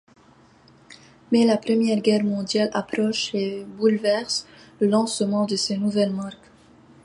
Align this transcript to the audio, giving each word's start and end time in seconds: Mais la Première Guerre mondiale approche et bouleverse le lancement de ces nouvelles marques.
Mais 1.31 1.45
la 1.45 1.57
Première 1.57 1.99
Guerre 1.99 2.23
mondiale 2.23 2.71
approche 2.73 3.35
et 3.35 3.63
bouleverse 3.63 4.47
le 4.79 4.87
lancement 4.87 5.45
de 5.45 5.55
ces 5.55 5.77
nouvelles 5.77 6.09
marques. 6.11 6.49